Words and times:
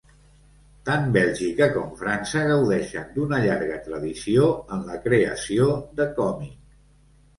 Tant 0.87 1.03
Bèlgica 1.17 1.67
com 1.75 1.91
França 1.99 2.41
gaudeixen 2.51 3.05
d'una 3.19 3.43
llarga 3.45 3.77
tradició 3.91 4.49
en 4.77 4.83
la 4.91 4.97
creació 5.05 5.69
de 6.01 6.09
còmic. 6.21 6.57